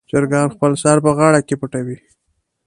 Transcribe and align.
چرګان 0.09 0.47
خپل 0.55 0.71
سر 0.83 0.97
په 1.05 1.11
غاړه 1.17 1.39
کې 1.47 1.55
پټوي. 1.61 1.97